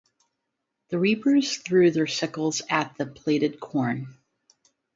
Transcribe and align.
The 0.89 0.97
reapers 0.97 1.57
threw 1.57 1.91
their 1.91 2.07
sickles 2.07 2.63
at 2.71 2.97
the 2.97 3.05
plaited 3.05 3.59
corn. 3.59 4.15